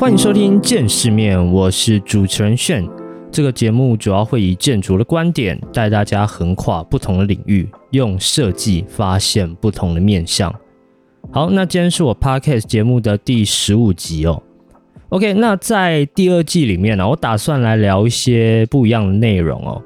[0.00, 2.88] 欢迎收听《见世面》，我是主持人炫。
[3.30, 10.50] 这个节目主要会以建筑的观点带大家横跨不同的领域，用设计发现不同的面向。
[11.30, 14.42] 好，那今天是我 podcast 节目的第十五集哦。
[15.10, 19.82] OK，那在第二季里面呢，我打算来聊一些不一样的内容哦。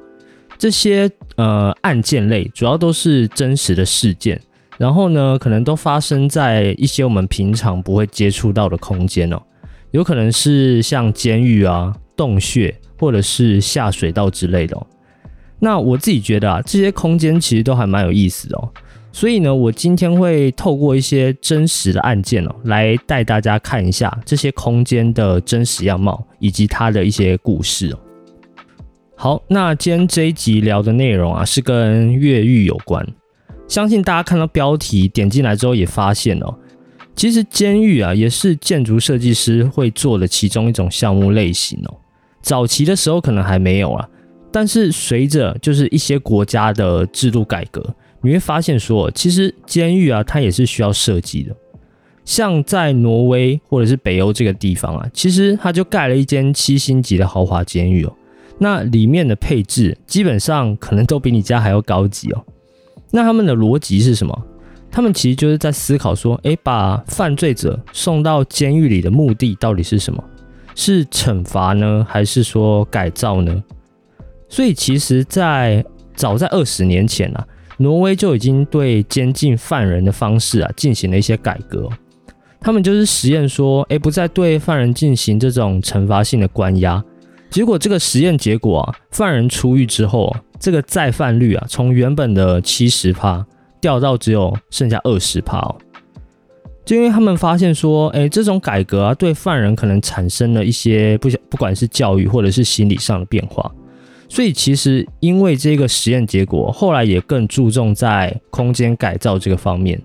[0.57, 4.39] 这些呃案件类主要都是真实的事件，
[4.77, 9.41] 然后呢，可能都发生在一些我们平常不会接触到的空间哦，
[9.95, 12.73] 有可能是像监狱啊、洞穴。
[12.97, 14.87] 或者是下水道之类的，
[15.59, 18.71] 那我自己觉得啊，这些空间其实都还蛮有意思的哦。
[19.11, 27.99] 所以呢，我今天会透过一些真实的案件哦，来带大家看一下这些空间的真实样貌以及它的一些故事哦。
[29.17, 33.05] 好，那今天这一集聊的内容啊，是跟越狱有关。
[33.67, 36.57] 相信大家看到标题点进来之后也发现哦，
[37.15, 41.95] 其实监狱啊，也是建筑设计师会做的其中一种项目类型哦。
[42.41, 44.07] 早期的时候可能还没有啊，
[44.51, 47.81] 但是随着就是一些国家的制度改革，
[48.21, 51.55] 你会发现说，其实监狱啊，它也是需要设计的。
[52.25, 58.13] 像在挪威或者是北欧这个地方啊，其实它就盖了一间七星级的豪华监狱哦。
[58.57, 62.43] 那里面的配置基本上可能都比你家还要高级哦。
[63.11, 64.47] 那他们的逻辑是什么？
[64.95, 70.23] 他们其实就是在思考说，诶，把犯罪者送到监狱里的目的到底是什么？
[70.73, 73.61] 是惩罚呢，还是说改造呢？
[74.47, 75.83] 所以其实，在
[76.15, 81.89] 早在二十年前啊，挪威就已经对监禁犯人的方式啊进行了一些改革。
[82.61, 87.03] 他们就是实验说，哎，不再对犯人进行这种惩罚性的关押。
[87.49, 93.45] 结果这个实验结果啊，犯人出狱之后，这个再犯率啊，从原本的七十趴
[93.85, 95.63] 掉到只有剩下二十趴。
[96.83, 103.71] 就因为他们发现说，哎，这种改革啊，对犯人可能产生了一些不不管是教育或者是心理上的变化，
[104.27, 110.01] 所以其实因为这个实验结果，后来也更注重在空间改造这个方面，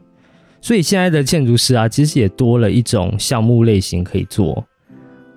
[0.61, 4.63] 所以现在的建筑师啊，其实也多了一种项目类型可以做。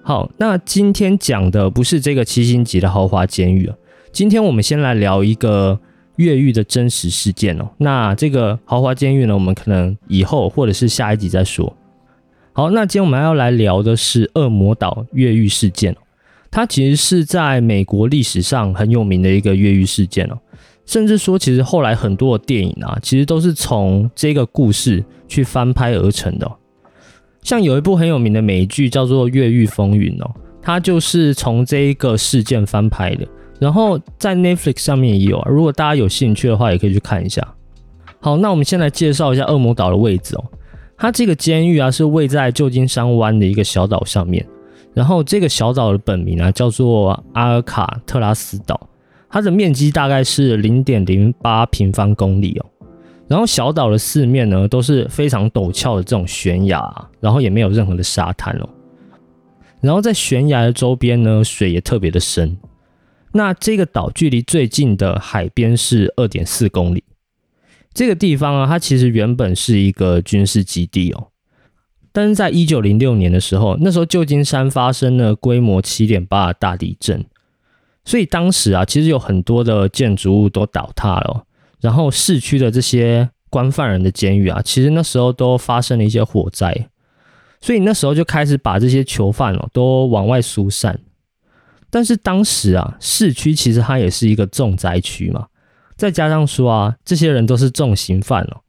[0.03, 3.76] 好，那今天讲的不是这个七星级的豪华监狱啊，
[4.12, 5.80] 今天我们先来聊一个。
[6.18, 11.75] 越狱的真实事件哦，那这个豪华监狱呢，我们可能以后或者是下一集再说。
[12.51, 15.97] 好，那今天我们要来聊的是恶魔岛越狱事件哦，
[16.52, 20.38] 它其实是在美国历史上很有名的一个越狱事件哦，
[20.85, 26.52] 甚至说其实后来很多的电影啊，其实都是从这个故事去翻拍而成的。
[27.41, 30.31] 像有一部很有名的美剧叫做《越狱风云》哦，
[30.62, 33.28] 它就是从这一个事件翻拍的。
[33.63, 37.41] 然后在 Netflix 上面也有啊，如果大家有兴趣的话，也可以去看一下。
[38.19, 40.44] 好，那我们先来介绍一下恶魔岛的位置哦。
[40.97, 44.46] 它这个监狱啊是位在旧金山湾的一个小岛上面，
[44.94, 48.90] 然后这个小岛的本名啊叫做阿尔卡特拉斯岛，
[49.29, 52.66] 它的面积大概是零点零八平方公里哦。
[53.29, 58.68] 然后小岛的四面呢都是非常陡峭的这种悬崖，然后也没有任何的沙滩哦。
[59.79, 62.57] 然后在悬崖的周边呢，水也特别的深。
[63.34, 67.04] 那这个岛距离最近的海边是二点四公里。
[67.94, 71.28] 这个地方啊，它其实原本是一个军事基地哦。
[72.12, 77.26] 但是在一九零六年的时候，那时候旧金山发生了规模七点八的大地震，
[78.06, 81.46] 所以当时啊，其实有很多的建筑物都倒塌了。
[81.82, 86.88] 然后市区的这些关犯人的监狱啊，其实那时候都发生了一些火灾，
[87.62, 91.00] 所以那时候就开始把这些囚犯哦都往外疏散。
[91.94, 95.46] 但是当时啊，市区其实它也是一个重灾区嘛，
[95.96, 98.62] 再加上说啊，这些人都是重刑犯哦，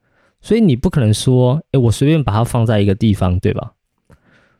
[0.42, 3.72] 所以你不可能说，哎，我随便把它放在一个地方，对吧？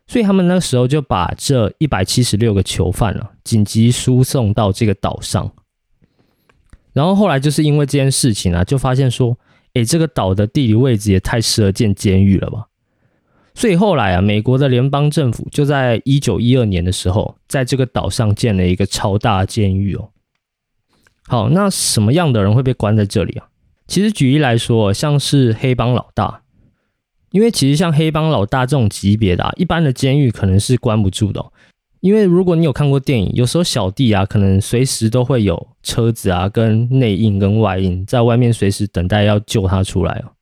[0.06, 5.52] 所以他们那时候就把这一百七十六个囚犯啊，紧急输送到这个岛上。
[6.94, 9.36] 然后后来就是因为这件事情啊，就发现说，
[9.74, 12.64] 哎，这个岛的地理位置也太适合建监狱了吧。
[13.54, 20.10] 所以后来啊，美国的联邦政府就在一九一二年的时候，在这个岛上建了一个超大监狱哦。
[21.26, 23.46] 好，那什么样的人会被关在这里啊？
[23.86, 26.42] 其实举例来说，像是黑帮老大，
[27.30, 31.44] 因为其实像黑帮老大这种级别的，啊一般的监狱可能是关不住的。
[32.00, 40.33] 因为如果你有看过电影，有时候小弟啊，可能随时都会有车子啊，跟内应跟外应在外面随时等待要救他出来哦。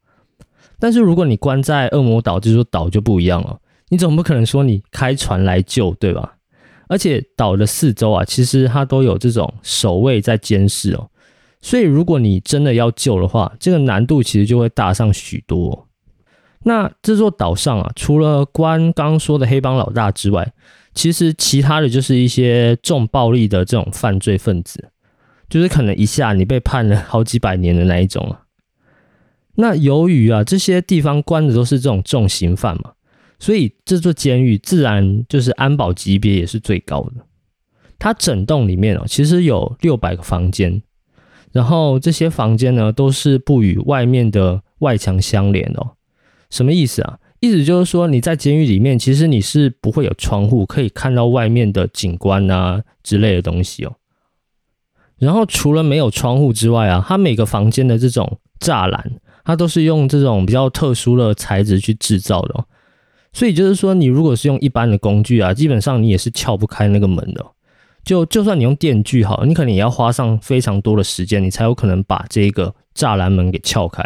[0.82, 3.56] 但是如果你关在恶魔岛，这座岛就不一样了。
[3.90, 6.34] 你总不可能说你开船来救，对吧？
[6.88, 11.08] 而且岛的四周啊，其实它都有这种守卫在监视哦。
[11.60, 15.86] 所以如果你真的要救的话，这个难度其实就会大上许多。
[16.64, 20.52] 那这座岛上啊，除了关刚刚说的黑帮老大之外，
[20.94, 24.88] 其实其他的就是一些重暴力的这种犯罪分子，
[25.48, 28.41] 就是可能一下你被判了好几百年的那一种啊。
[29.54, 32.92] 那由于啊这些地方关的都是这种重刑犯嘛，
[33.38, 37.26] 所以这座监狱自然就是安保级别也是最高的。
[37.98, 40.82] 它整栋里面哦，其实有六百个房间，
[41.52, 45.92] 然后这些房间呢都是不与外面的外墙相连哦。
[46.50, 47.18] 什么意思啊？
[47.40, 53.94] 意思就是说你在监狱里面，其实你是不会有窗户可以看到外面的景观啊之类的东西哦。
[55.18, 59.12] 然后除了没有窗户之外啊，它每个房间的这种栅栏。
[59.44, 62.64] 它都是用这种比较特殊的材质去制造的，
[63.32, 67.44] 所以就是说，你如果是用一般的工具啊，基本上你也是撬不开那个门的。
[68.04, 74.04] 就就算你用电锯好，你可能也要花上非常多的时间，你才有可能把这个栅栏门给撬开。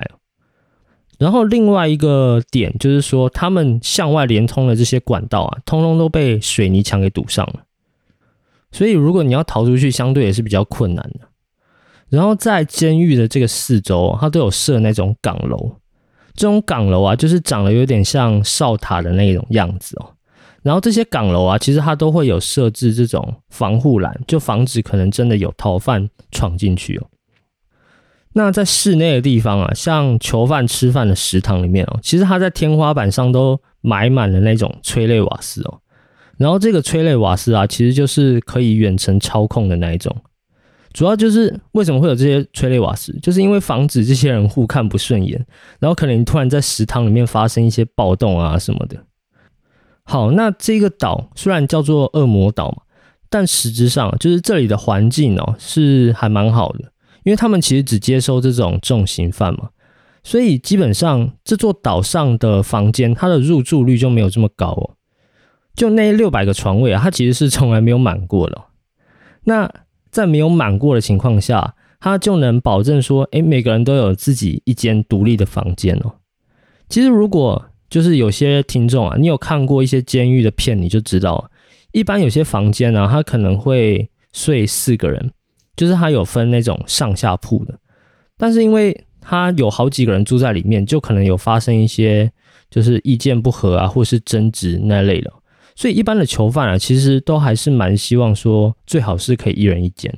[1.19, 7.61] 然后另外一个点就是说，他们向外连通的这些管道啊，通通都被水泥墙给堵上了，
[8.71, 11.29] 所以如果你要逃出去，相对也是比较困难的。
[12.17, 15.77] 然后在监狱的这个四周，它都有设那种岗楼。
[16.35, 20.15] 这种岗楼啊，就是长得有点像哨塔的那种样子哦。
[20.63, 27.07] 然后这些岗楼啊，其实它都会有设置这种防护栏，就防止可能真的有逃犯闯进去哦。
[28.33, 35.81] 那在室内的地方啊，像囚犯吃饭的食堂里面哦，其实它在天花板上都埋满了那种催泪瓦斯哦。
[36.39, 40.17] 然后这个催泪瓦斯啊，其实就是可以远程操控的那一种。
[40.97, 45.47] 主要就是为什么会有这些催泪瓦斯，就是因为防止这些人互看不顺眼，
[45.79, 49.05] 然后可能突然在食堂里面发生一些暴动啊什么的。
[50.05, 52.79] 好，那这个岛虽然叫做恶魔岛嘛，
[53.29, 56.85] 但实质上就是这里的环境哦是还蛮好的，
[57.25, 59.69] 因为他们其实只接收这种重刑犯嘛，
[60.25, 64.97] 所以基本上这座岛上的房间它的入住率就没有这么高哦，
[65.75, 68.63] 就那六百个床位啊，它其实是从来没有满过的。
[69.45, 69.71] 那
[70.17, 76.15] 在没有满过的情况下，他就能保证说，诶，每个人都有自己一间独立的房间哦。
[76.89, 81.51] 其实，如果就是有些听众啊，你有看过一些监狱的片，你就知道，
[81.93, 85.31] 一般有些房间呢，他可能会睡四个人，
[85.77, 87.79] 就是他有分那种上下铺的。
[88.39, 92.33] 但是，因为他有好几个人住在里面，就可能有发生一些
[92.71, 95.31] 就是意见不合啊，或是争执那类的。
[95.77, 100.13] 所以一般的囚犯啊，其实都还是蛮希望说，最好是可以一人一间。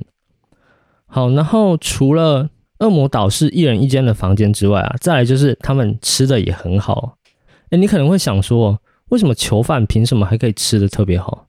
[1.05, 7.17] 好，然后除了恶魔岛是一人一间的房间之外啊，再来就是他们吃的也很好。
[7.71, 11.47] 哎，你可能会想说，为什么囚犯凭什么还可以吃的特别好？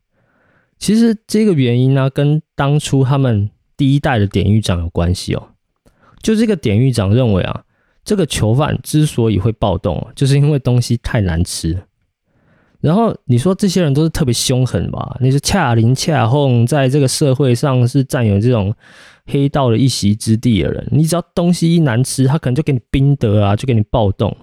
[0.79, 5.51] 其实这个原因呢，跟当初他们第一代的典狱长有关系哦。
[6.21, 7.63] 就这个典狱长认为啊，
[8.03, 11.81] 这个囚犯之所以会暴动，就是因为东西太难吃。
[12.81, 15.17] 然后你说这些人都是特别凶狠吧？
[15.21, 18.75] 那些恰林恰哄，在这个社会上是占有这种
[19.27, 24.35] 黑道的一席之地的人，你只要东西一难吃，他可能就给你冰得啊，就给你暴动。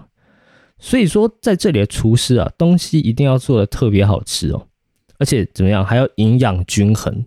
[0.78, 4.66] 所以说，在这里的厨师啊，东西一定要做的特别好吃哦，
[5.18, 7.24] 而且怎么样，还要营养均衡。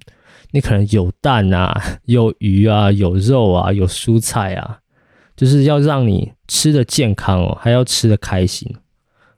[0.51, 4.79] 你可能有蛋啊，有鱼啊，有肉啊，有蔬菜啊，
[5.35, 8.73] 就是要让你吃的健康哦，还要吃的开心。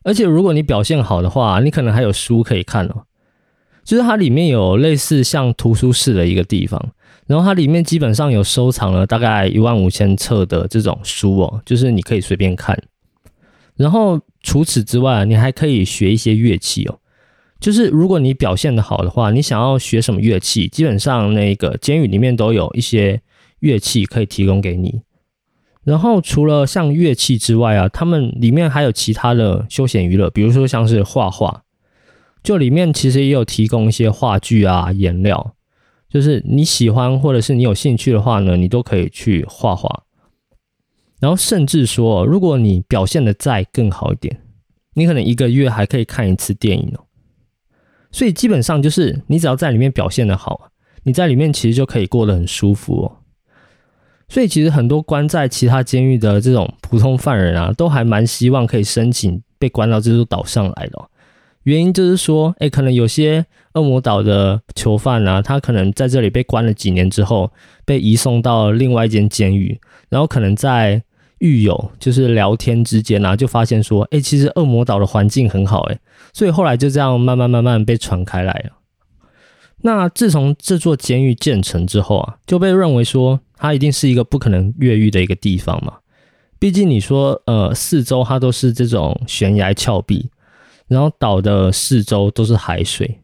[0.03, 3.03] 而且如果你表现好的话，你可能还有书可以看哦。
[3.83, 6.93] 就是它里面有类似像图书室的一个地方，
[7.27, 12.81] 然后它里面基本上有收藏了大概一万五千册的这种书哦，就是你可以随便看。
[13.75, 16.99] 然后除此之外，你还可以学一些乐器哦。
[17.59, 23.21] 就是如果你表现的好的话，你想要学什么乐器，基本上那个监狱里面都有一些
[23.59, 25.01] 乐器可以提供给你。
[25.83, 31.63] 然后除了像乐器之外啊，他们里面还有其他的休闲娱乐，比如说像是画画，
[32.41, 35.55] 就里面其实也有提供一些画具啊、颜料，
[36.09, 40.03] 就是你喜欢或者是你有兴趣的话呢，你都可以去画画。
[41.19, 44.41] 然后甚至说，如果你表现的再更好一点，
[44.93, 47.05] 你可能一个月还可以看一次电影哦。
[48.11, 50.69] 所以基本上就是你只要在里面表现的好，
[51.03, 53.22] 你在里面其实就可以过得很舒服哦。
[54.33, 60.99] 所以其实很多关在其他监狱的这种普通犯人啊，都还蛮希望可以申请被关到这座岛上来的。
[61.65, 67.51] 原因就是说，哎，可能有些恶魔岛的囚犯啊，他可能在这里被关了几年之后，
[67.85, 71.03] 被移送到另外一间监狱，然后可能在
[71.37, 75.99] 狱友就是聊天之间啊，就发现说，哎，其实恶魔岛的环境很好，哎，
[76.33, 78.71] 所以后来就这样慢慢慢慢被传开来了。
[79.83, 83.39] 那自从这座监狱建成之后啊，就被认为说。
[83.55, 85.93] 它一定是一个不可能越狱的一个地方嘛，
[86.59, 90.29] 毕竟你说，呃，四周它都是这种悬崖峭壁，
[90.89, 93.21] 然后岛的四周都是海水，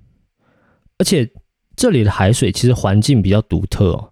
[0.98, 1.30] 而且
[1.76, 4.12] 这里的海水其实环境比较独特哦，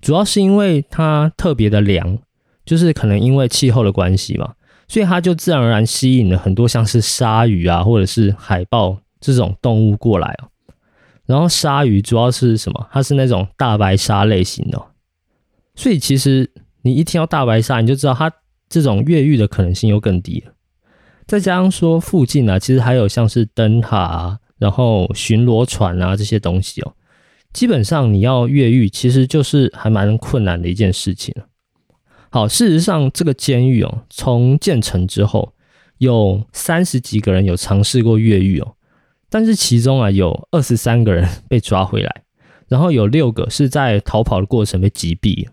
[0.00, 2.16] 主要是因为它特别的凉，
[2.64, 4.54] 就是可能因为气候的关系嘛，
[4.86, 10.46] 所以它就自然而然吸引了很多像是鲨鱼啊，或者是海豹这种动物过来哦。
[11.26, 12.88] 然后鲨鱼主要是什么？
[12.92, 14.80] 它是那种大白鲨类型的，
[15.74, 16.50] 所以其实
[16.82, 18.32] 你一听到大白鲨，你就知道它
[18.68, 20.52] 这种越狱的可能性又更低了。
[21.26, 26.94] 再加上说附近啊，其实还有像是灯塔啊，然后巡逻船啊这些东西哦，
[27.52, 31.34] 基本上你要越狱，其实就是还蛮困难的一件事情
[32.30, 35.52] 好，事实上这个监狱哦，从建成之后，
[35.98, 38.74] 有三十几个人有尝试过越狱哦。
[39.28, 42.22] 但是其中啊有二十三个人被抓回来，
[42.68, 45.46] 然后有六个是在逃跑的过程被击毙，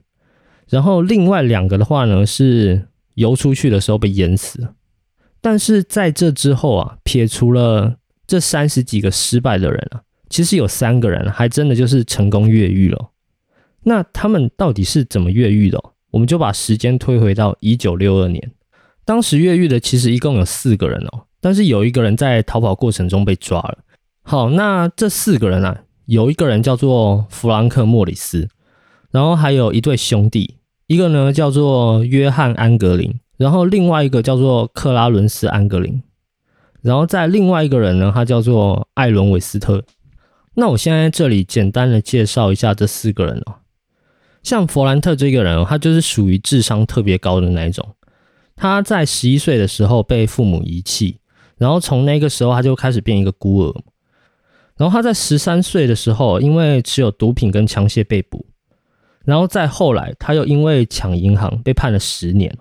[0.70, 4.68] 然后另外两个的话呢是游出去的时候被淹死。
[5.42, 13.10] 但是在这之后啊，撇除了这三十几个失败的人啊，其实有三个人还真的就是成功越狱了。
[13.84, 15.84] 那他们到底是怎么越狱的？
[16.12, 18.52] 我们就把时间推回到一九六二年，
[19.04, 21.26] 当时越狱的其实一共有四个人哦。
[21.44, 23.80] 但是有一个人在逃跑过程中被抓了。
[24.22, 28.48] 好，那这四个人啊，有一个人叫做弗兰克·莫里斯，
[29.12, 30.56] 然后还有一对兄弟，
[30.88, 36.02] 一个呢叫做约翰·安格林，然后另外一个叫做克拉伦斯·安格林，
[36.82, 39.84] 然后在另外一个人呢，他叫做艾伦·韦斯特。
[40.56, 43.56] 那我现在这里简单的介绍一下这四个人哦。
[44.44, 47.86] 像弗兰特这个人，他就是属于智商特别高的那一种。
[48.56, 51.18] 他在十一岁的时候被父母遗弃。
[51.64, 53.74] 然后从那个时候，他就开始变一个孤儿。
[54.76, 58.46] 然后他在十三岁的时候，因为持有毒品跟枪械被捕。
[59.24, 62.54] 然后再后来，他又因为抢银行被判了十年。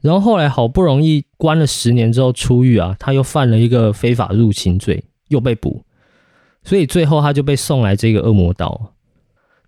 [0.00, 5.84] 然后后来好不容易关了十年之后出狱啊，他又犯了一个非法入侵罪，又被捕。
[6.64, 8.94] 所以最后他就被送来这个恶魔岛。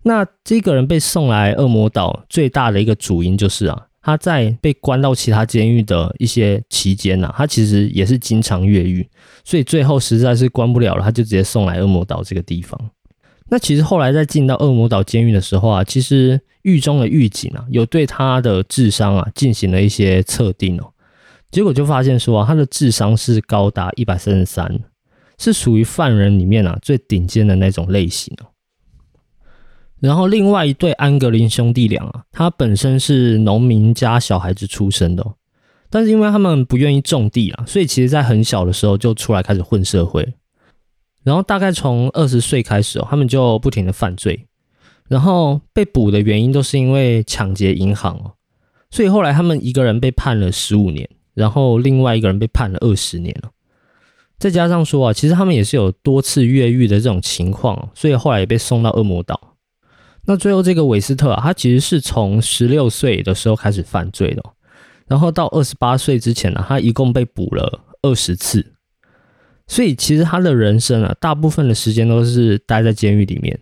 [0.03, 3.87] 那这个人被送来恶魔岛最大的一个主因就是啊。
[4.03, 9.07] 他在被关到其他监狱的一些期间呢，他其实也是经常越狱，
[9.45, 12.81] 所以最后实在是关不了了，他就直接送来恶魔岛这个地方。
[13.51, 20.93] 那其实后来在进到恶魔岛监狱的时候啊，其实狱中的狱警啊，有对他的智商啊进行了一些测定哦，
[21.51, 24.81] 结果就发现说啊，他的智商是高达一百三十三，
[25.37, 28.47] 是属于犯人里面啊最顶尖的那种类型哦。
[30.01, 35.25] 然后另外一对安格林兄弟俩啊，他本身是农民家小孩子出身的，
[35.91, 40.35] 但是因为他们不愿意种地啊，所以其实在很小的时候就出来开始混社会。
[41.23, 44.47] 然后大概从二十岁开始哦，他们就不停的犯罪，
[45.07, 48.33] 然后被捕的原因都是因为抢劫银行哦，
[48.91, 53.51] 所以后来他们一个人被判了十五年，然后另外一个人被判了二十年了。
[54.39, 59.50] 再加上说啊，其实他们也是有多次越狱的这种情况，所以后来也被送到恶魔岛。
[60.31, 64.45] 那最后这个韦斯特啊，他其实是从十六岁的时候开始犯罪的，
[65.09, 68.65] 然后到二十八岁之前呢，他一共被捕了二十次，
[69.67, 73.59] 所以其实他的人生啊，大部分的时间都是待在监狱里面。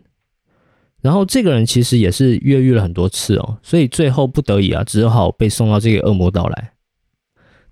[1.00, 6.72] 然后这个人其实也是越狱了很多次哦，所以最后不得已啊，只好被送到这个恶魔岛来。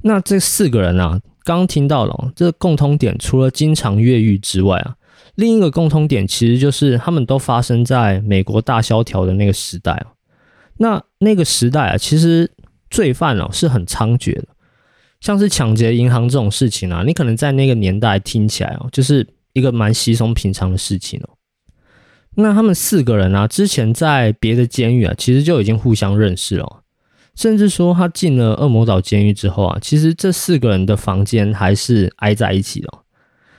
[0.00, 4.96] 那这四个人啊，刚听到了，这共通点除了经常越狱之外啊。
[5.36, 10.16] 另一个共通点其实就是他们都发生在美国大萧条的那个时代哦。
[10.78, 12.50] 那那个时代啊，其实
[12.90, 14.48] 罪犯哦是很猖獗的，
[15.20, 21.30] 像是抢劫银行这种事情啊，你可能在那个年代听起来哦，就是一个蛮稀松平常的事情哦。
[22.36, 26.82] 那他们四个人啊，之前在别的监狱啊，其实就已经互相认识了，
[27.34, 32.88] 甚至说他进了恶魔岛监狱之后啊，其实这四个人的房间还是挨在一起的。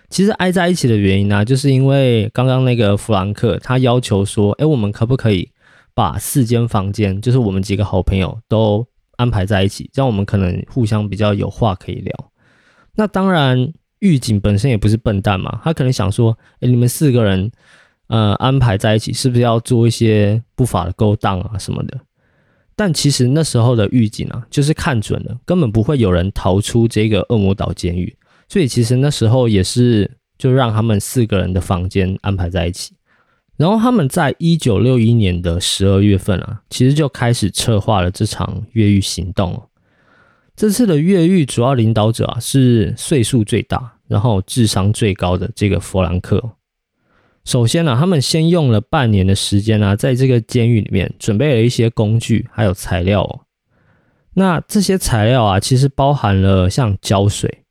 [0.10, 5.52] 其实挨在一起的原因呢，就是因为刚刚那个弗兰克他要求说，哎，我们可不可以
[5.94, 8.88] 把四间房间，就是我们几个好朋友都
[9.18, 12.32] 安排在一起，这样我们可能互相比较有话可以聊。
[12.96, 17.52] 那当然，狱警本身也不是笨蛋嘛，他可能想说，哎，你们四个人
[18.08, 22.00] 呃安排在一起，是不是要做一些不法的勾当啊什么的？
[22.76, 28.16] 但其实那时候的狱警啊，就是看准了，根本不会有人逃出这个恶魔岛监狱。
[28.48, 32.94] 所以其实那时候也是就让他们四个人的房间安排在一起，
[33.58, 39.70] 然后他们在一九六一年的十二月份啊，其实就开始策划了这场越狱行动。
[40.56, 46.52] 这次的越狱主要领导者啊是岁数最大，然后智商最高的这个弗兰克。
[47.46, 53.46] 首先呢，他们先用了半年的时间啊，在这个监狱里面准备了一些工具还有材料。
[54.34, 57.64] 那这些材料啊，其实包含了像胶水、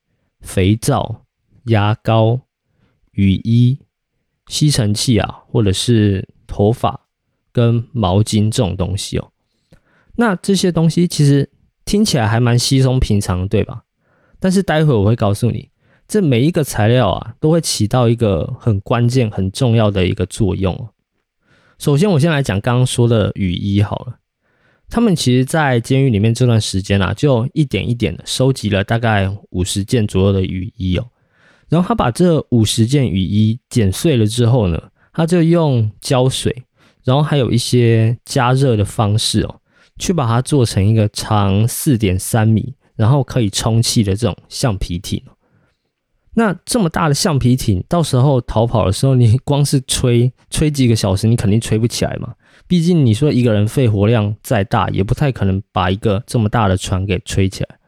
[0.47, 1.26] 肥皂、
[1.65, 2.41] 牙膏、
[3.12, 3.81] 雨衣、
[4.47, 7.09] 吸尘器啊，或者是头发
[7.53, 9.33] 跟毛巾这种东西哦。
[10.15, 11.50] 那这些东西其实
[11.85, 13.83] 听起来还蛮稀松平常，对吧？
[14.38, 15.71] 但是待会我会告诉你，
[16.07, 20.88] 这每一个材料啊，都会起到一个很关键、很重要的一个作用。
[21.79, 24.19] 首先，我先来讲刚刚说的雨衣好了。
[24.88, 31.07] 他们其实，在监狱里面这段时间啊，就一点一点的收集了大概五十件左右的雨衣哦。
[31.69, 34.81] 然后他把这五十件雨衣剪碎了之后呢，
[35.12, 36.64] 他就用胶水，
[37.05, 39.61] 然后还有一些加热的方式哦，
[39.99, 45.21] 去把它做成一个长四点三米，然后可以充气的这种橡皮艇。
[46.38, 52.35] 那这么大的橡皮艇，到时候逃跑的时候，你光是吹 吹几个小时，你肯定吹不起来嘛。
[52.69, 57.78] 毕竟你说一个人肺活量再大，也不太可能把一个这么大的船给吹起来。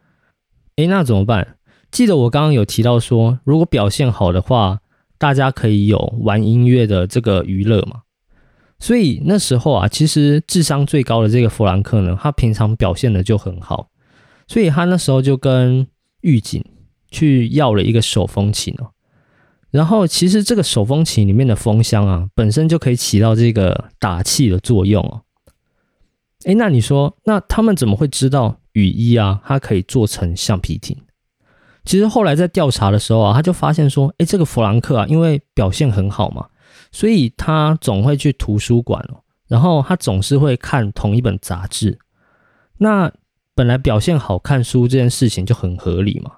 [0.77, 1.57] 诶，那怎么办？
[1.91, 4.79] 记得我刚刚有提到说，如果表现好的话，
[5.19, 8.01] 大家可以有玩音乐的这个娱乐嘛。
[8.79, 13.91] 所以那时候啊，其实智商最高的这个弗兰克呢，他平常表现的就很好，
[14.47, 15.87] 所以他那时候就跟
[16.23, 16.65] 狱警。
[17.11, 18.91] 去要了一个手风琴哦，
[19.71, 25.23] 然后其实这个手风琴里面的风箱啊，本身就可以起到这个打气的作用哦。
[26.45, 30.97] 哎，那你说，那他们怎么会知道雨衣啊，它可以做成橡皮艇？
[31.85, 36.49] 其实后来在调查的时候啊，他就发现说，哎，这个弗兰克啊，因为表现很好嘛，
[36.93, 41.99] 所以他总会去图书馆哦，然后他总是会看同一本杂志。
[42.77, 43.13] 那
[43.55, 46.33] 本来表现好看书这件事情就很合理嘛。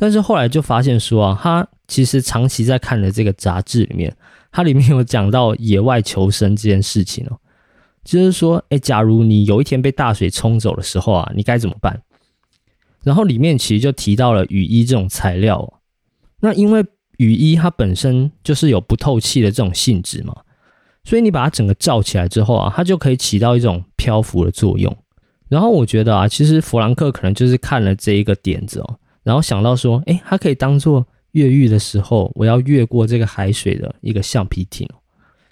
[0.00, 4.16] 但是后来就发现说啊，他其实长期在看的这个杂志里面，
[4.50, 7.36] 它里面有讲到野外求生这件事情哦，
[8.02, 12.00] 就是说，哎，假如你有一天被大水冲走的时候啊，你该怎么办？
[13.04, 15.74] 然后里面其实就提到了雨衣这种材料哦，
[16.40, 16.82] 那因为
[17.18, 20.34] 雨衣它本身就是有不透气的这种性质嘛，
[21.04, 24.96] 所以你把它整个罩起来之后啊，它就可以起到一种漂浮的作用。
[25.50, 28.98] 然后我觉得啊，其实弗兰克可能就是看了这一个点子哦。
[29.22, 34.88] 然后想到说，哎，它可以当做越狱的时候，我要越过这个海水的一个橡皮艇。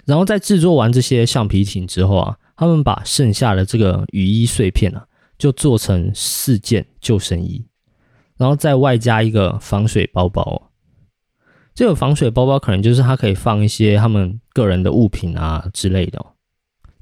[0.04, 7.62] 然后在制作完这些橡皮艇之后啊，他们把剩下的这个雨衣碎片啊，就做成四件救生衣，
[8.38, 10.70] 然后再外加一个防水包包。
[11.74, 16.24] 这个防水包包可能就是它可以放一些他们个人的物品啊之类的。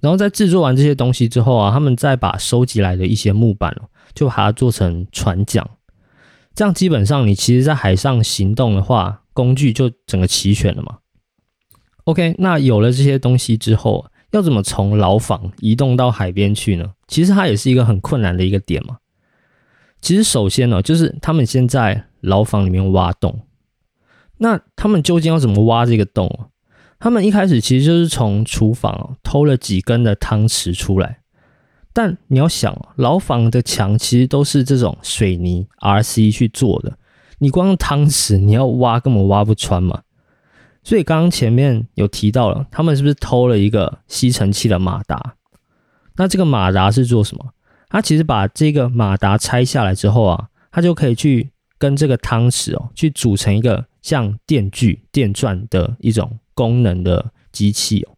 [0.01, 3.75] 然后在制作完这些东西之后啊，他们再把收集来的一些木板，
[4.15, 5.65] 就把它做成船桨。
[6.57, 11.01] 这样基本上，你其实，在海上行动的话，工具就整个齐全了嘛。
[12.05, 16.93] OK，那有了这些东西之后，要怎么从牢房移动到海边去呢？
[17.07, 18.97] 其实它也是一个很困难的一个点嘛。
[20.01, 23.41] 其实首先呢，就是他们先在牢房里面挖洞。
[24.39, 26.49] 那他们究竟要怎么挖这个洞？
[26.99, 31.21] 他们一开始其实就是从厨房偷了几根的汤匙出来。
[31.97, 36.99] 但你要想，牢房的墙其实都是这种水泥 RC 去做的，
[37.39, 40.03] 你光用汤匙你要挖根本挖不穿嘛。
[40.85, 45.37] 所以刚刚前面有提到了，他们是不是偷了一个吸尘器的马达？
[46.17, 47.47] 那这个马达是做什么？
[47.89, 58.13] 他其实把这个马达拆下来之后啊，他就可以去跟这个汤匙哦，去组成一个像电锯、电钻的一种功能的机器哦。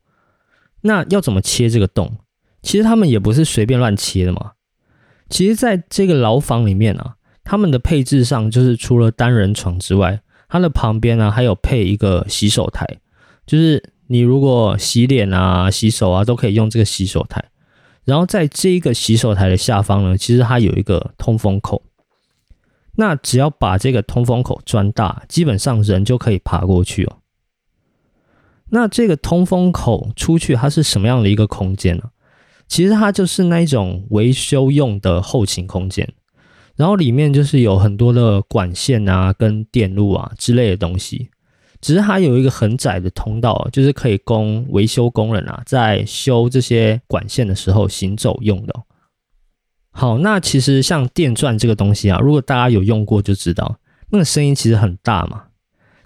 [0.81, 2.17] 那要怎么切这个洞？
[2.63, 4.53] 其实他们也不是随便乱切的嘛。
[5.29, 12.87] 其实，在这个牢房里面啊，他们的配置上就是除了单人床之外，它的旁边呢还有配一个洗手台，
[13.47, 17.45] 就是你如果洗脸啊、洗手啊，都可以用这个洗手台。
[18.05, 21.83] 然后在这一个洗手台的下方呢，其实它有一个通风口。
[22.97, 27.19] 那只要把这个通风口钻大，基本上人就可以爬过去哦。
[28.71, 32.05] 那这个通风口出去，它是什么样的一个空间呢？
[32.69, 36.09] 其实它就是那一种维修用的后勤空间，
[36.77, 41.31] 然后里面就是有很多的管线啊、跟电路啊之类的东西。
[41.81, 48.75] 只是它有一个很窄的通道，就是可以供维修工人啊在修这些管线的时候行走用的。
[49.93, 53.79] 好，那其实像电钻这个东西啊，如果大家有用过就知道，
[54.11, 55.45] 那个声音其实很大嘛。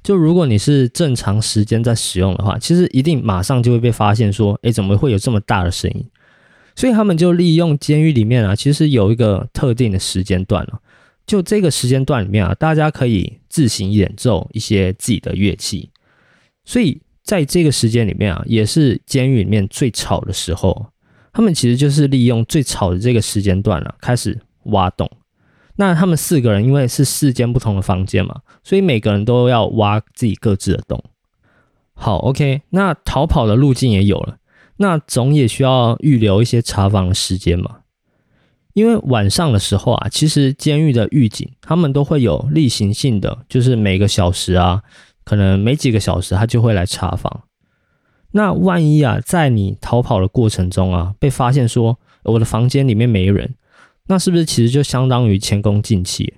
[0.03, 6.05] 就如果你是正常时间在使用的话，其实一定马上就会被发现说，哎，怎么会有这么大的声音？
[6.75, 10.81] 所以他们就利用监狱里面啊，其实有一个特定的时间段了。
[11.27, 15.91] 就这个时间段里面啊，大家可以自行演奏一些自己的乐器。
[16.65, 20.87] 所以在这个时间里面啊，也是监狱里面最吵的时候。
[21.35, 25.11] 他们其实就是利用最吵的这个时间段了，开始挖洞。
[25.77, 31.03] 那他们四个人因为是四间不同的房间嘛，所以每个人都要挖自己各自的洞。
[31.95, 34.37] 好，OK，那逃跑的路径也有了，
[34.83, 37.79] 那总也需要预留一些查房的时间嘛。
[38.75, 44.83] 因为晚上的时候啊，其实监狱的狱警他们都会有例行性的，就是每个小时啊，
[45.25, 47.45] 可能每几个小时他就会来查房。
[48.33, 53.55] 那万一啊，在你逃跑的过程中啊，被发现说我的房间里面没人。
[54.09, 56.35] 那是不是其实就相当于前功尽弃？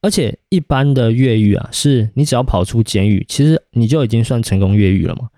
[0.00, 5.28] 而且一般的越狱啊，是你只要跑出监狱，其实你就已经算成功越狱了嘛。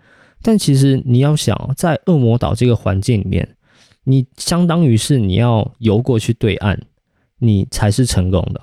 [0.43, 3.57] 但其实你要想，在恶魔岛这个环境里面，
[4.05, 6.81] 你相当于是你要游过去对岸，
[7.39, 8.61] 你才是成功的。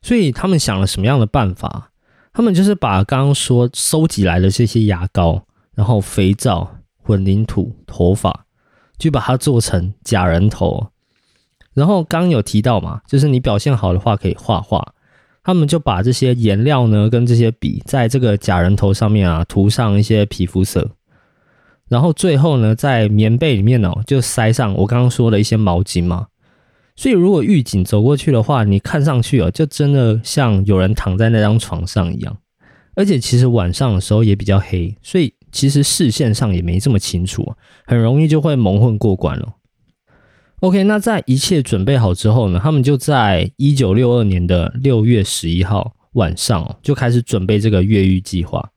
[0.00, 1.90] 所以他们想了什么样的办法？
[2.32, 5.44] 他们就是把刚刚说收集来的这些牙膏，
[5.74, 8.46] 然后肥皂、混凝土、头发，
[8.96, 10.88] 就把它做成假人头。
[11.74, 14.94] 然后刚有提到嘛，就是你表现好的话可以画画，
[15.42, 20.90] 他们就把这些颜料呢跟这些笔在这个假人头上面啊涂上一些皮肤色，
[21.92, 26.28] 然后最后呢在棉被里面哦就塞上我刚刚说的一些毛巾嘛，
[26.96, 32.34] 所以如果狱警走过去的话，你看上去哦就真的像有人躺在那张床上一样，
[32.96, 37.52] 而且其实晚上的时候也比较黑，所以其实视线上也没这么清楚，
[37.84, 39.56] 很容易就会蒙混过关了。
[40.60, 48.71] OK，那在一切准备好之后呢，他们就在一九六二年的六月十一号晚上就开始准备这个越狱计划。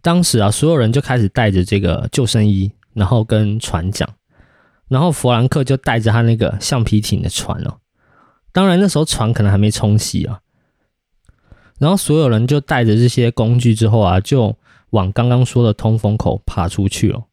[0.00, 4.08] 当时啊，所有人就开始带着这个救生衣，然后跟船桨，
[4.88, 7.78] 然后弗兰克就带着他那个橡皮艇的船哦。
[8.52, 10.40] 当然那时候船可能还没冲洗啊。
[11.78, 14.56] 然后所有人就带着这些工具之后啊，就
[14.90, 17.24] 往刚刚说的通风口爬出去了。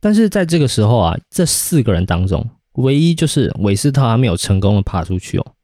[0.00, 5.54] 但是在这个时候啊，这四个人当中，唯一就是韦斯特还没有成功的爬出去哦。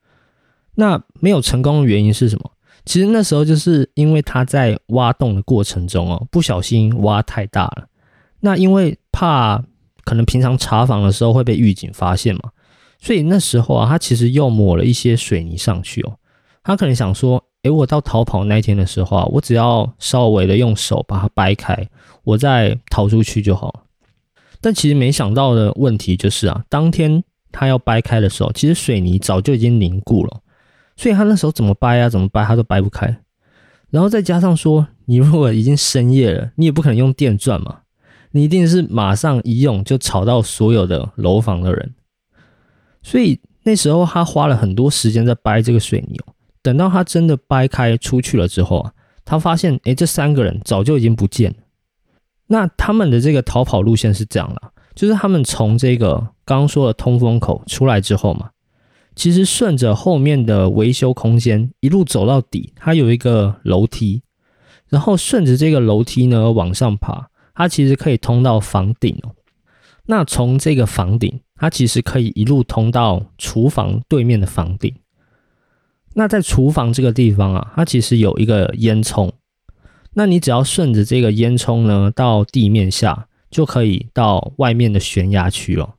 [0.76, 2.50] 那没有成功的原因是什么？
[2.84, 7.86] 其实那时候就是因为他在挖洞的过程中哦，不小心挖太大了。
[8.40, 9.62] 那因为怕
[10.04, 12.50] 可能平常查房的时候会被狱警发现嘛，
[13.00, 16.18] 所以那时候啊，他其实又抹了一些水泥上去哦。
[16.62, 21.88] 他可能想说，诶，我到逃跑那一天的时候啊，我只要稍微的用手把它掰开，
[22.22, 23.82] 我再逃出去就好了。
[24.60, 30.40] 但其实没想到的问题就是啊，当天他要掰开的时候，其实水泥早就已经凝固了，
[30.96, 33.16] 所以他那时候怎么掰啊，怎么掰他都掰不开。
[33.90, 37.80] 然后再加上说，你如果已经深夜了，你也不可能用电钻嘛，
[38.32, 41.94] 你一定是马上一用就吵到所有的楼房的人。
[43.02, 46.18] 所以那时候他花了很多时间在掰这个水泥。
[46.62, 48.92] 等到他真的掰开出去了之后啊，
[49.24, 51.56] 他发现哎，这三个人早就已经不见了。
[52.46, 58.50] 那他们的这个逃跑路线是这样了，就是他们从这个刚说的通风口出来之后嘛，
[59.14, 64.22] 其实顺着后面的维修空间一路走到底，它有一个楼梯，
[64.88, 69.34] 然后顺着这个楼梯呢往上爬，它其实可以通到房顶哦。
[70.06, 74.92] 那从这个房顶，它其实可以一路通到厨房对面的房顶。
[76.14, 79.30] 那在厨房这个地方啊，它其实有一个烟囱。
[80.14, 85.94] 那你只要顺着这个烟囱呢，到地面下就可以到外面的悬崖区了。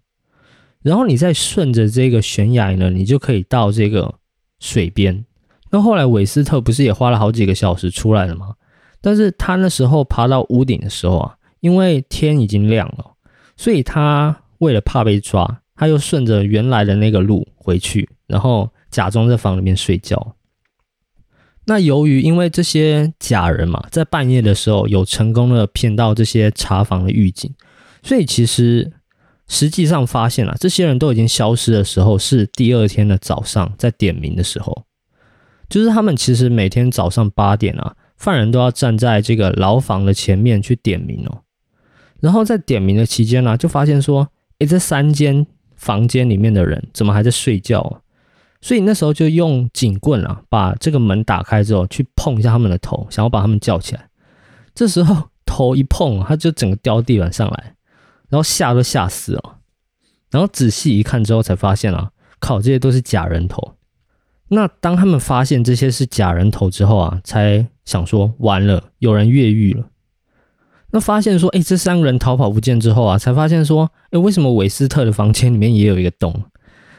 [0.85, 4.13] 然后你再顺着这个悬崖呢，你就可以到这个
[4.59, 5.25] 水边。
[5.71, 8.53] 那后来韦斯特不是也花了好几个小时出来了吗？
[9.01, 13.13] 但是他那时候爬到屋顶的时候啊，因为天已经亮了，
[13.57, 20.35] 所以他为了怕被抓，他又顺着原来的那个路回去，然后假装在房里面睡觉。
[21.65, 27.51] 那由于因为这些假人嘛，在半夜的时候有成功的骗到这些查房的狱警，
[28.03, 28.91] 所以其实
[29.47, 34.83] 实际上发现了这些人都已经消失的时候，是第二天的早上在点名的时候，
[35.69, 41.43] 就是他们其实每天早上八点啊，犯人都要站在这个牢房的前面去点名哦，
[42.19, 44.27] 然后在点名的期间呢，就发现说，
[44.59, 48.01] 诶，这三间房间里面的人怎么还在睡觉啊？
[48.61, 54.09] 所以那时候就用警棍啊，把这个门打开之后，去碰一下他们的头，想要把他们叫起来。
[54.73, 57.75] 这时候头一碰，他就整个掉地板上来，
[58.29, 59.57] 然后吓都吓死了。
[60.31, 63.75] 然后仔细一看之后，才发现啊，靠，这些都是假人头。
[64.49, 69.85] 那当他们发现这些是假人头之后啊，才想说完了，有人越狱了。
[70.91, 76.43] 那发现说，哎，这三个人逃跑不见之后啊，才发现说，哎，为什么韦斯特的房间里面也有一个洞？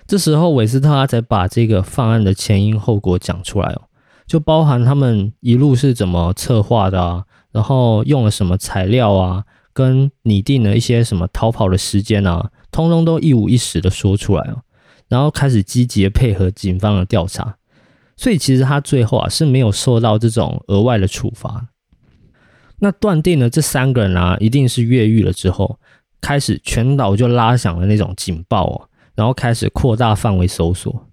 [0.07, 3.83] 这时候，韦斯特他才把这个犯案的前因后果讲出来哦，
[4.27, 9.45] 就包含他们一路是怎么策划的啊，然后用了什么材料啊，
[9.77, 14.63] 跟拟定了一些什么逃跑的时间啊，通通都一五一十的说出来哦。
[15.07, 17.59] 然后开始积极的配合警方的调查，
[18.17, 21.69] 所以其实他最后啊是没有受到这种额外的处罚。
[22.79, 25.79] 那断定了这三个人啊一定是越狱了之后，
[26.23, 31.07] 开始全岛就拉响了那种警报哦，然后开始扩大范围搜索。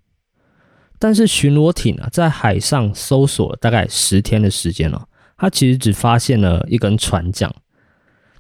[0.98, 7.54] 但是巡逻艇啊在海上搜索了大概十天的时间了，他其实只发现了一根船桨。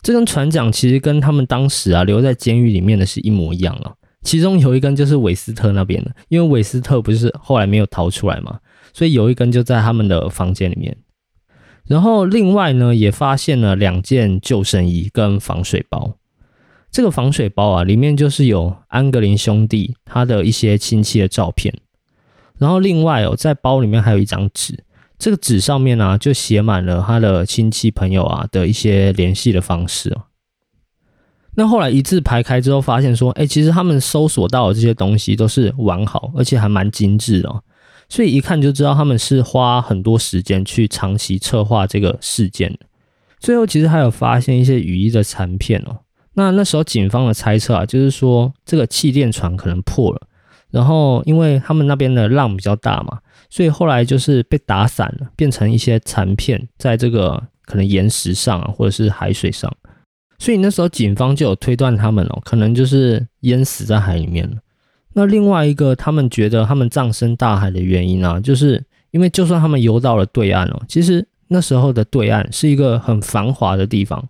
[0.04, 3.96] 这根船桨其实跟他们当时啊留在监狱里面的是一模一样了。
[4.22, 8.60] 其中有一根就是韦斯特那边的，因为韦斯特不是后来没有逃出来嘛，
[8.94, 10.96] 所以有一根就在他们的房间里面。
[11.86, 16.18] 然后另外呢，也发现了两件救生衣跟防水包。
[16.89, 21.74] 这个防水包啊，里面就是有安格林兄弟他的一些亲戚的照片。
[22.58, 24.84] 然后另外哦，在包里面还有一张纸，
[25.24, 30.24] 这个纸上面呢就写满了他的亲戚朋友啊的一些联系的方式哦。
[31.56, 37.64] 那后来一字排开之后，发现说，哎，其实他们搜索到的这些东西都是完好，而且还蛮精致的，
[38.10, 42.78] 所以一看就知道他们是花很多时间去长期策划这个事件
[43.40, 46.00] 最后其实还有发现一些雨衣的残片哦。
[46.34, 50.28] 那那时候警方的猜测啊，就是说这个气垫船可能破了，
[50.70, 53.20] 然后因为他们那边的浪比较大嘛，
[53.54, 59.72] 所以后来就是被打散了，变成一些残片，在这个可能岩石上啊，或者是海水上。
[60.39, 64.58] 所以那时候警方就有推断他们哦，可能就是淹死在海里面了。
[65.13, 74.28] 那另外一个他们觉得他们葬身大海的原因呢，就是因为就算他们游到了对岸哦，其实那时候的对岸是一个很繁华的地方，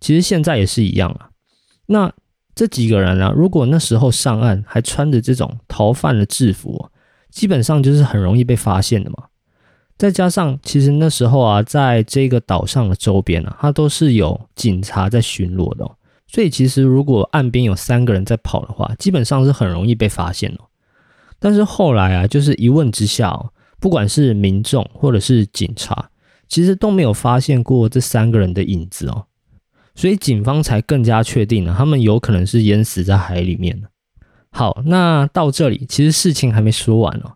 [0.00, 1.30] 其实现在也是一样啊。
[1.86, 2.12] 那
[2.54, 6.90] 这几个人啊，如果那时候上岸还穿着这种逃犯的制服，
[7.34, 9.24] 基本上就是很容易被发现的嘛。
[9.98, 15.84] 再加上，其实那时候啊，在这个岛上的周边啊，它都是有警察在巡逻的，
[16.28, 20.60] 所以其实如果岸边有三个人在跑的话，基本上是很容易被发现的。
[21.40, 26.10] 但是后来啊，就是一问之下哦，不管是民众或者是警察，
[26.48, 29.26] 其实都没有发现过这三个人的影子哦，
[29.94, 33.82] 所以警方才更加确定了他们有可能是淹死在海里面
[34.56, 37.32] 好，那到这里，其实事情还没说完哦。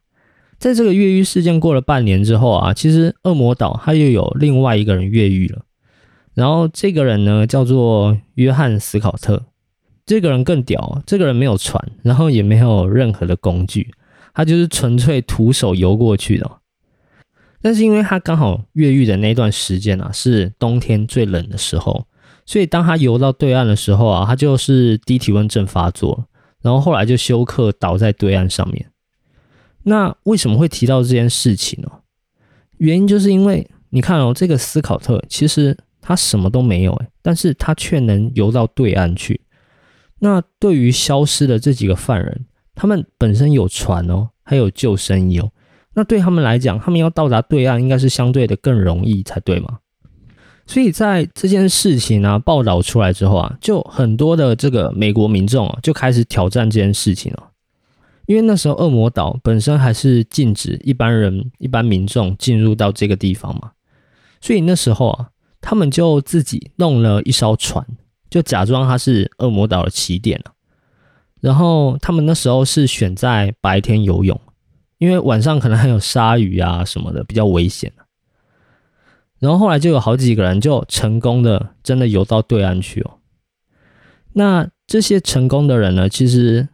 [0.56, 5.62] 在这个越狱事件过了半年之后啊，其实恶魔岛他又有另外一个人越狱了。
[6.34, 9.46] 然后这个人呢叫做约翰斯考特，
[10.06, 13.92] 这个人更屌，这个人没有船，然后也没有任何的工具，
[14.32, 16.48] 他就是纯粹徒手游过去的。
[17.60, 22.06] 但是因为他刚好越狱的那段时间啊是冬天最冷的时候，
[22.46, 26.28] 所以当他游到对岸的时候啊，他就是低体温症发作，
[26.68, 28.90] 然后后来就休克倒在对岸上面。
[29.84, 31.90] 那为什么会提到这件事情呢？
[32.76, 39.40] 原因就是因为你看哦，这个斯考特其实他什么都没有诶，但是他却能游到对岸去。
[40.18, 45.50] 那对于消失的这几个犯人，他们本身有船哦，还有救生衣哦。
[45.94, 49.78] 那对他们来讲，他们要到达对岸应该是相对的更容易才对嘛。
[50.68, 57.50] 所以在这件事情呢报道出来之后啊，就很多的这个美国民众啊就开始挑战这件事情了。
[58.26, 63.70] 因为那时候恶魔岛本身还是禁止一般人、一般民众进入到这个地方嘛，
[64.42, 65.30] 所以那时候啊，
[65.62, 67.82] 他们就自己弄了一艘船，
[68.28, 70.52] 就假装它是恶魔岛的起点了。
[71.40, 74.38] 然后他们那时候是选在白天游泳，
[74.98, 77.90] 因为晚上可能还有鲨鱼啊什么的，比较危险
[79.38, 83.18] 然后后来就有好几个人就成功的真的游到对岸去哦。
[84.32, 86.68] 那这些成功的人呢，其实。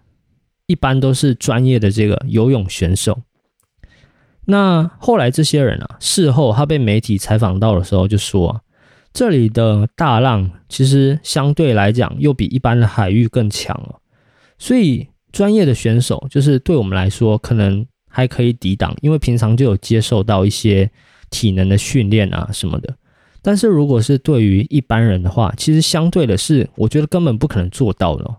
[0.66, 3.20] 一般都是专业的这个游泳选手。
[4.46, 8.62] 那后来这些人啊，事后他被媒体采访到的时候就说，
[9.12, 14.00] 这里的大浪其实相对来讲又比一般的海域更强了。
[14.57, 20.90] 所以专业的选手就是对我们来说可能还可以抵挡，因为平常就有接受到一些
[21.35, 22.94] 体能的训练啊什么的。
[23.42, 28.37] 但是如果是对于一般人的话，其实相对的是，我觉得根本不可能做到的。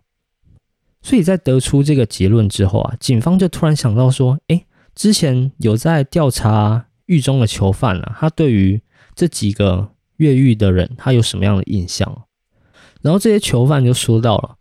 [1.01, 8.81] 所以在得出这个结论之后啊，警方就突然想到说，哎，之前有在调查狱中的囚犯啊，他对于
[9.13, 12.23] 这几个越狱的人，他有什么样的印象？
[13.01, 14.55] 然后这些囚犯就说到了，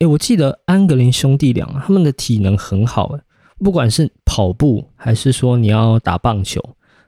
[0.00, 3.16] 哎，我记得安格林兄弟俩他们的体能很好，
[3.58, 6.60] 不管是跑步还是说你要打棒球，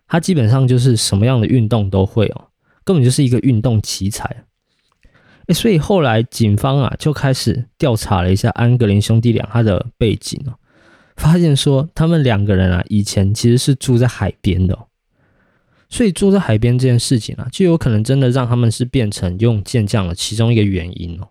[0.09, 2.49] 他基本上就是什么样的运动都会哦，
[2.85, 4.45] 根本就是一个运动奇才。
[5.47, 10.55] 哎，所以后来警方啊就开始调查了一下安格林兄弟俩他的背景哦，
[11.17, 14.77] 发现说他们两个人啊以前其实是住在海边的，
[15.89, 21.29] 所以住在海边这件事情啊就有可能真的让他们是变成用健将的其中一个原因哦。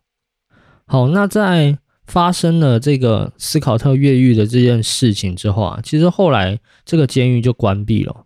[0.86, 8.25] 好，那在发生了这个斯考特越狱的这件事情之后啊，其实后来这个监狱就关闭了。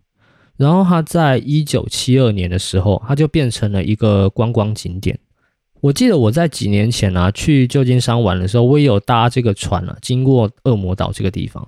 [0.60, 5.18] 然后他在一九七二年的时候，他就变成了一个观光景点。
[5.80, 11.66] 我记得我在几年前啊去旧金山玩的时候，我也有搭这个船啊，经过恶魔岛这个地方。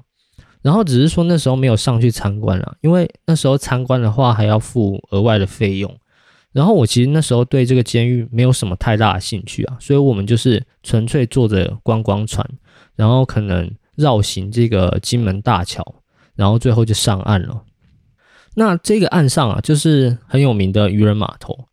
[0.60, 5.90] 然后只是说那时候没有上去参观了，因为那时候参观的话还要付额外的费用。
[6.52, 12.46] 然后我其实那时候对这个监狱没有什么太大的兴趣啊，所以我们就是纯粹坐着观光船，
[12.94, 15.82] 然后可能绕行这个金门大桥，
[16.34, 17.62] 然后最后就上岸了。
[18.54, 21.66] 那这个岸上啊，就是很有名的渔人码头，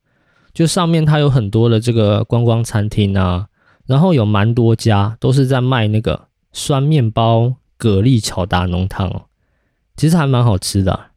[0.53, 3.47] 就上面它有很多的这个观光餐厅啊，
[3.85, 9.25] 然后有蛮多家都是在卖那个酸面包、蛤蜊巧达浓汤哦，
[9.97, 11.07] 其实还蛮好吃的。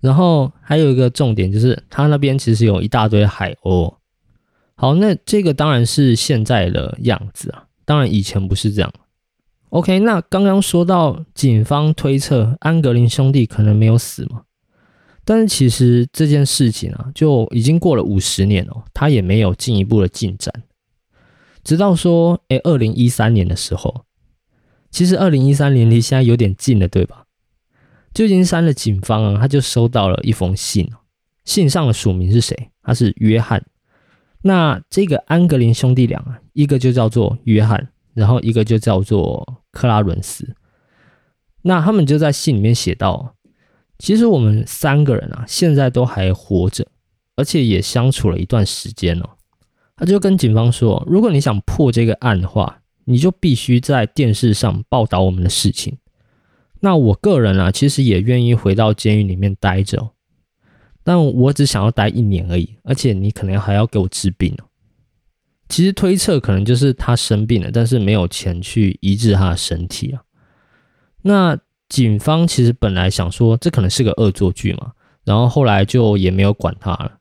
[0.00, 3.94] 然后还有一个重点就是，它那边其实有一大堆海鸥。
[4.74, 8.92] 好，那这个当然是现在的样子啊，当然以前不是这样。
[9.70, 14.42] OK，那刚刚说到警方推测安格林兄弟可能没有死嘛，
[15.24, 20.52] 但是其实这件事情啊，就已经过了五十年哦，他也没有进一步的进展。
[21.62, 24.04] 直到说，哎，二零一三年的时候，
[24.90, 27.24] 其实二零一三年离现在有点近了，对吧？
[28.12, 30.90] 旧金山的警方啊，他就收到了一封信，
[31.44, 32.70] 信上的署名是谁？
[32.82, 33.64] 他是约翰。
[34.42, 40.54] 那这个安格林兄弟俩啊，一个就叫做约翰，然后一个就叫做克拉伦斯。
[41.62, 43.34] 那他们就在信里面写到，
[43.98, 46.86] 其实我们三个人啊，现在都还活着，
[47.36, 49.30] 而且也相处了一段时间哦。
[49.96, 55.96] 他就跟警方说，如果你想破这个案的话，你就必须在电视上报道我们的事情。
[56.80, 60.10] 那我个人啊，其实也愿意回到监狱里面待着，
[61.02, 64.64] 但我只想要待一年而已，而且你可能还要给我治病哦。
[65.68, 70.22] 其实推测可能就是他生病了，但是没有钱去医治他的身体啊。
[71.22, 74.92] 那警方其实本来想说这可能是个恶作剧嘛，
[75.24, 77.18] 然后后来就也没有管他了。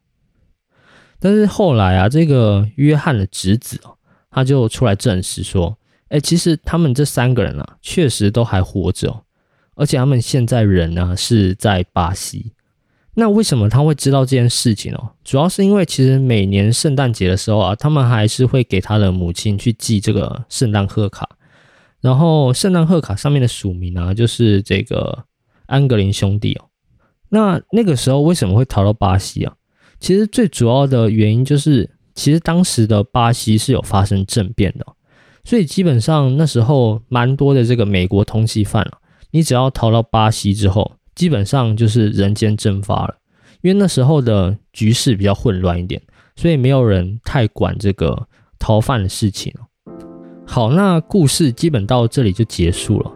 [1.20, 3.96] 但是后来啊，这个约翰的侄子哦，
[4.30, 5.78] 他就出来证实说，
[6.10, 9.24] 哎，其实他们这三个人啊，确实都还活着哦。
[9.76, 12.52] 而且他们现在人呢是在巴西，
[13.16, 15.12] 那为什么他会知道这件事情哦？
[15.24, 21.30] 主要是因为其实每年圣诞节的时候啊，他们还是会给他的母亲去寄这个圣诞贺卡，
[22.04, 25.26] 然后圣诞贺卡上面的署名啊就是这个
[25.68, 26.66] 安格林兄弟哦。
[27.30, 29.56] 那那个时候为什么会逃到巴西啊？
[30.00, 34.86] 其实最主要的原因就是，其实当时的巴西是有发生政变的，
[35.46, 39.00] 所以基本上那时候蛮多的这个美国通缉犯啊。
[39.32, 43.16] 你只要逃到巴西之后，基本上就是人间蒸发了，
[43.62, 46.02] 因为那时候的局势比较混乱一点，
[46.36, 48.28] 所以没有人太管这个
[48.60, 49.54] 逃犯的事情
[50.46, 53.12] 好，那故事基本到这里就结束了。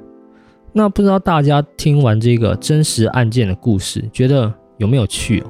[0.73, 5.45] 那不知道大家听完这个真实案件的故事，觉得有没有趣哦？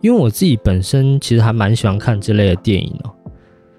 [0.00, 3.10] 因为我自己本身其实还蛮喜欢看这类的电影哦。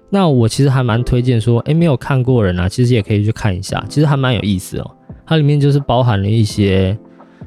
[0.08, 4.90] 那我其实还蛮推荐说，诶，没有看过人啊，其实也可以去看一下，其实还蛮有意思哦。
[5.26, 6.96] 它里面就是包含了一些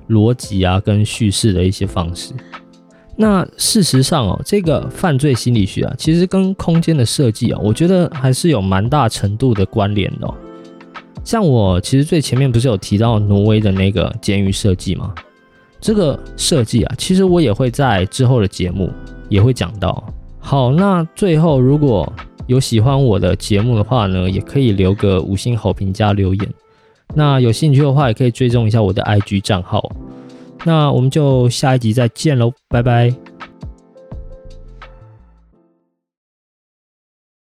[0.10, 2.34] 逻辑啊，跟叙事的一些方式。
[3.17, 10.28] 那事实上哦，这个犯罪心理学啊，其实跟空间的设计啊，我觉得还是有蛮大程度的关联的。
[11.23, 15.13] 像我其实最前面不是有提到挪威的那个监狱设计吗？
[15.80, 18.91] 这个设计啊，其实我也会在之后的节目
[19.30, 20.04] 也会讲到。
[20.39, 22.12] 好，那最后如果
[22.47, 26.54] 有喜欢我的节目的话呢，也可以留个五星好评加留言。
[27.13, 29.89] 那有兴趣的话，也可以追踪一下我的 IG 账号。
[30.65, 33.24] 那我们就下一集再见喽，拜拜。